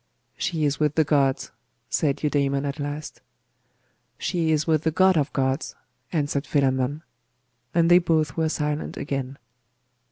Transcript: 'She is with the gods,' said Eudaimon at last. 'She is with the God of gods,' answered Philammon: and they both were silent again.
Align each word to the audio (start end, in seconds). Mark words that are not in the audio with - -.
'She 0.35 0.65
is 0.65 0.79
with 0.79 0.95
the 0.95 1.03
gods,' 1.03 1.51
said 1.87 2.15
Eudaimon 2.23 2.65
at 2.65 2.79
last. 2.79 3.21
'She 4.17 4.51
is 4.51 4.65
with 4.65 4.81
the 4.81 4.89
God 4.89 5.15
of 5.15 5.31
gods,' 5.31 5.75
answered 6.11 6.47
Philammon: 6.47 7.03
and 7.75 7.87
they 7.91 7.99
both 7.99 8.35
were 8.35 8.49
silent 8.49 8.97
again. 8.97 9.37